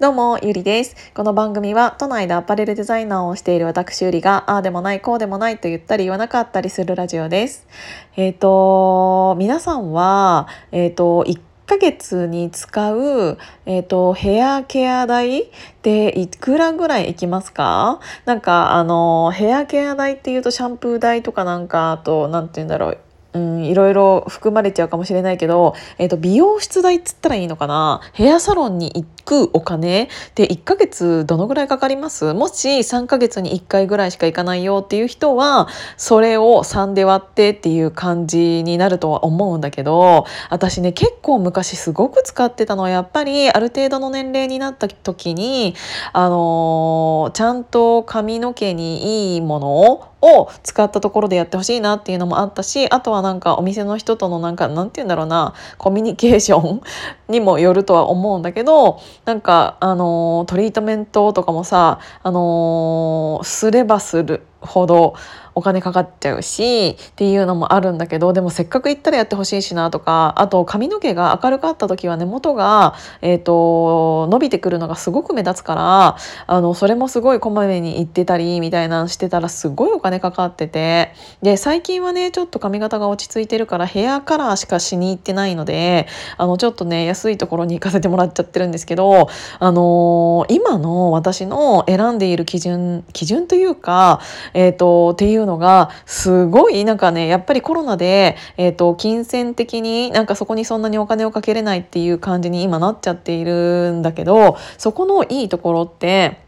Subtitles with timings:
[0.00, 0.94] どうも、ゆりです。
[1.12, 7.66] この番組は都内でアパレルデザイナーをしている私ゆりが、ああでもない、こうでもないと言ったり言わなかったりするラジオです。
[8.14, 15.46] えっ、ー、と、皆さんは、えっ、ー、と、1ヶ月に使う、えっ、ー、と、ヘアケア代っ
[15.82, 17.98] ていくらぐらいいきますか？
[18.24, 22.98] なんか、あの、ヘアケア代っていうとシャンプー代とかなんか、あと、なんて言うんだろう。
[23.34, 28.00] うん、いろいろ含まれちゃうかもしれないけど、えっ、ー、と、美容室代っつったらいいのかな？
[28.14, 32.32] ヘアサロンに行くお金って1ヶ月どのぐらいかかります？
[32.32, 35.68] もし3ヶ月に1回ぐらいしか行かないよっていう人は、
[35.98, 42.84] それを3で割ってっていう感じになるとは思うんだけど、私ね、結構昔すごく使ってたの。
[42.84, 45.74] は、やっぱりある程度の年齢になった時に、
[46.12, 56.80] あのー、ちゃんと髪の毛にいいものをを使ったところでやってほしいなっていうのもあったしあとはなんかお店の人とのなんかなんて言うんだろうなコミュニケーション
[57.28, 64.42] にもよるとは思うんだけどなんかあのトリートメントとかもさあのすればする。
[64.60, 65.14] ほど
[65.58, 81.12] お金かかっちゃうしっていうのもあるんだけどでもせっかく行ったらやってほしいしなとかあと髪の毛が明るかった時は根元が、えーと、伸びてくるのがすごく目立つからあのそれもすごいこまめに行ってたりみたいなのしてたらすごいお金かかってて
[81.42, 86.06] で最近はねちょっと髪型が落ち着いてるからヘアカラーしかしに行ってないので
[86.36, 89.28] あのちょっとね安いところに行かせてもらっちゃってるんですけど
[89.58, 94.20] あのー、今の私の選んでいる基準基準というか
[94.54, 106.40] えーと、っていうのがすごいなんかねやっぱりコロナで、えーと、金銭的になんかそこにそんなにお金をかけれないっていう感じに今なっちゃっているんだけどそこのいいところって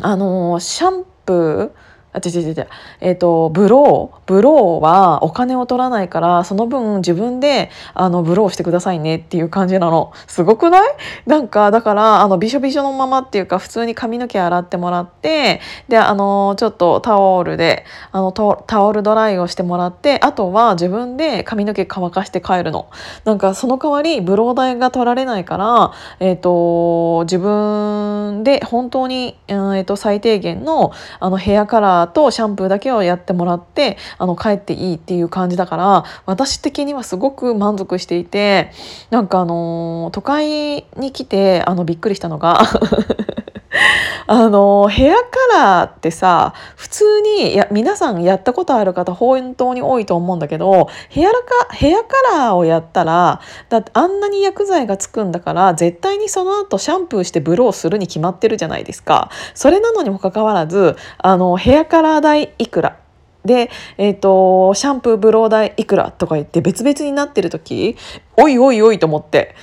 [0.00, 1.83] あのシャンプー
[2.14, 2.68] あ、違う違う違う。
[3.00, 10.12] えっ、ー、と、ブロー、ブローはお金を取らないから、その分自分で、あの、ブローしてくださいねっていう感じなの。
[10.28, 10.96] すごくない？
[11.26, 22.88] なんか、だから、あの、びしょびしょのままっていうか、普通に髪の毛洗ってもらって、で、あの、ちょっとタオルで、あの、タオルドライをしてもらって、あとは自分で髪の毛乾かして帰るの。
[23.24, 38.70] なんか、その代わり、ブロー代が取られないから、えっ、ー、と、自分で本当に、えっ、ー、と、最低限の、あの、ヘアカラーとシャンプーだけをやってもらってあの帰っていいっていう感じだから私的にはすごく満足していて
[39.10, 42.62] なんかあの都会に来てあのびっくりしたのが
[44.26, 59.30] あのヘアカラーってさ普通にや皆さんやったことある方本当に多いと思うんだけどヘアカヘアカラーをやったらだってあんなに薬剤がつくんだから絶対にその後シャンプーしてブローするに決まってるじゃないですか。
[59.54, 62.96] それなのにもかかわらずあのヘアカラー代いくら
[63.44, 67.96] で、えっ、ー、と、シャンプーブロー代いくらとか言って別々になってる時、
[68.36, 69.54] おいおいおいと思って、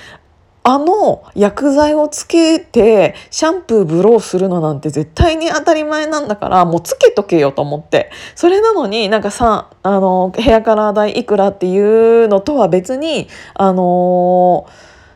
[0.64, 8.10] あの薬剤をつけてシャンプーブローするのなんて絶対に当たり前なんだからもうつけとけよと思って。
[8.34, 14.66] それなのになんかさあのヘアカラー代いくらっていうのとは別にあの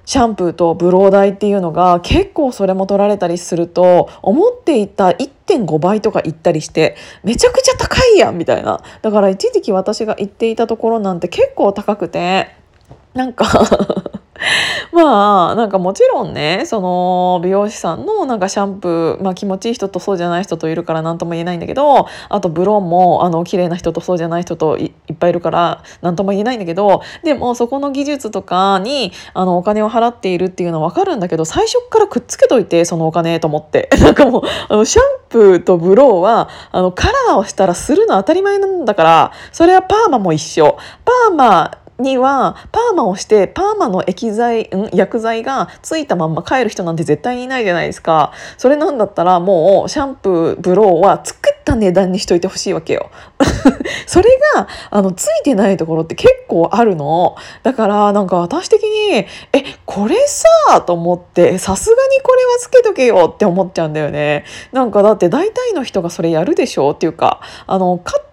[0.04, 8.82] シャンプーとブロー代っていうのが結構それも取られたりすると思っていた1.5倍とか行ったりしてめちゃくちゃ高いやんみたいな。
[9.02, 12.54] だから一時期私が行っていたところなんて結構高くて
[13.14, 13.46] なんか
[14.96, 40.78] まあなんかもちろんねその美容師さんのなんかシャンプー、まあ、気持ちいい人とそうじゃない人といるから何とも言えないんだけどあとブローンもあの綺麗な人とそうじゃない人といっぱいいるから何とも言えないんだけどでもそこの技術とかにあのお金を払っているっていうのは分かるんだけど最初からくっつけといてそのお金と思って なんかもうあのシャンプーとブローはあのカラーをしたらするの当たり前なんだからそれはパーマも一緒。
[41.04, 48.32] パーマにはパーマをしてパーマの液剤、ん、薬剤がついたまんま帰る人なんて絶対にいないじゃないですか。
[48.58, 53.10] それなんだったらもうシャンプーブローは作った値段にしといてほしいわけよ。
[54.06, 57.36] それがあのついてないところって結構あるの。
[57.62, 59.26] だからなんか私的にえ
[59.86, 64.44] これさと思ってさすがにこれはつけとけよって思っちゃうんだよね。
[64.72, 68.25] なんかだって大体の人がそれやるでしょっていうかあのカッ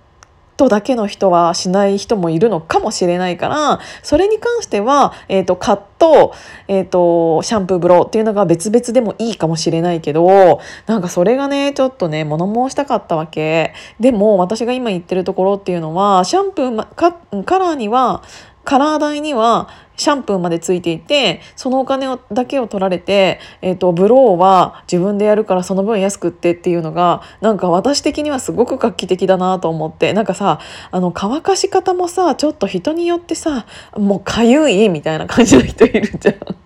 [0.63, 6.33] トだけの人はしない人もいるのかもしれないからそれに関しては、えーと、カット、
[6.68, 13.74] えーと、シャンプーブローっていうのが別々でもいいかもしれないけどなんかそれがねちょっとね物申したかったわけ。
[14.00, 17.13] でも私が今言ってるところっていうのはシャンプーカ
[17.44, 18.24] カラーには
[18.63, 30.60] カラー代にはシャンプーまでついていてそのお金をだけを取られて、えーと、ブローは自分でやるからその分安くってっていうのがなんか私的にはすごく画期的だなと思ってなんかさ
[30.92, 33.66] あの乾かし方もさちょっと人によってさ
[33.98, 36.62] もうかゆいみたいな感じの人いるじゃん。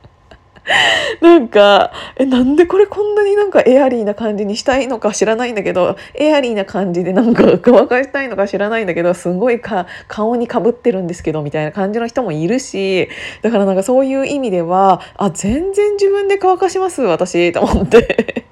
[1.22, 13.10] なんかえなんでこれこんなになんかエアリーな感じにしたいのか知らないんだけどエアリーな感じで なんか乾かしたいのか知らないんだけどすごいか顔にかぶってるんですけどみたいな感じの人もいるし
[13.42, 18.46] だからなんかそういう意味ではあ全然自分で乾かします私と思って。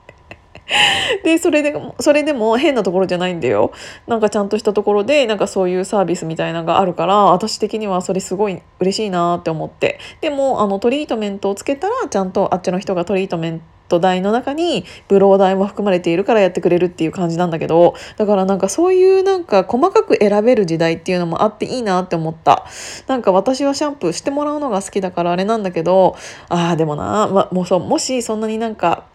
[1.23, 3.71] でそれでそれでも変なところじゃないんだよ。
[4.07, 9.99] なんかちゃんとしたところでなんかそういうサービスみたいなのがあるから私的にはそれすごい嬉しいなって思って。
[10.21, 22.65] でもあのトリートメントをつけたらちゃんとあっちの人がトリートメント代の中にブロー代も含まれているからやってくれるっていう感じなんだけどだからなんかそういうなんか細かく選べる時代っていうのもあっていいなって思った。
[23.07, 26.15] なんか私はシャンプーしてもらうのが好きだからあれなんだけど
[26.49, 29.05] ああでもな、ま、もうそうもしそんなになんか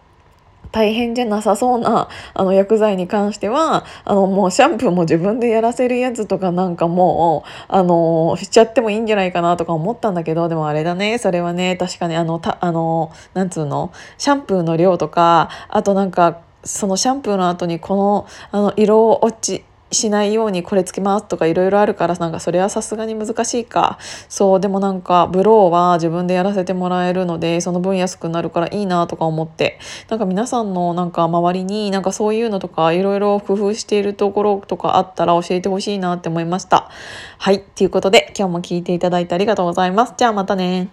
[0.71, 23.97] 大変じゃなさそうなあの薬剤に関してはあのもうシャンプーも自分でやらせるやつとかなんかもうあのしちゃってもいいんじゃないかなとか思ったんだけどでもあれだねそれはね確かにあのたあのなんつうのシャンプーの量とかあとなんかそのシャンプーの後にこのあの色落ちしないようにこれつけますとかいろいろあるからなんかそれはさすがに難しいか。
[24.29, 29.79] そうでもなんかブローは自分でやらせてもらえるのでその分安くなるからいいなとか思って。
[30.09, 36.89] なんか皆さんのなんか周りになんかそういうのとかいろいろ工夫しているところとかあったら教えてほしいなって思いました。
[37.37, 40.13] はいということで今日も聞いていただいてありがとうございます。
[40.17, 40.89] じゃあまたね。